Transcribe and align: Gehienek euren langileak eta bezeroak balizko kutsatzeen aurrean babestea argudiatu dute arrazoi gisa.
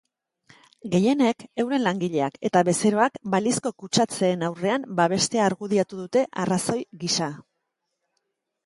Gehienek 0.93 1.43
euren 1.63 1.85
langileak 1.87 2.39
eta 2.49 2.63
bezeroak 2.71 3.19
balizko 3.35 3.73
kutsatzeen 3.85 4.47
aurrean 4.49 4.89
babestea 5.03 5.45
argudiatu 5.53 6.03
dute 6.05 6.27
arrazoi 6.47 6.81
gisa. 7.07 7.31